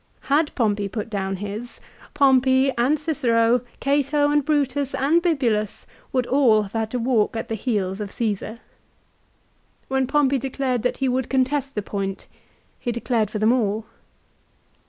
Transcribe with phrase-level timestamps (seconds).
[0.21, 1.79] Had Pompey put down his,
[2.15, 7.49] Pompey, and Cicero, Cato and Brutus, and Bibulus, would all have had to walk at
[7.49, 8.61] the heels of Caesar.
[9.89, 12.25] "When Pompey declared that he would contest the point
[12.79, 13.85] he declared for them all.